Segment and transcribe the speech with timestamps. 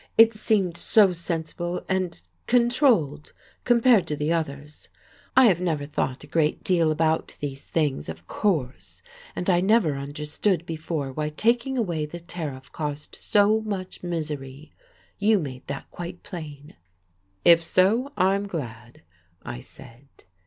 [0.17, 3.33] "It seemed so sensible and controlled,
[3.65, 4.89] compared to the others.
[5.37, 9.03] I have never thought a great deal about these things, of course,
[9.35, 14.73] and I never understood before why taking away the tariff caused so much misery.
[15.19, 16.73] You made that quite plain.
[17.45, 19.03] "If so, I'm glad,"
[19.43, 20.07] I said.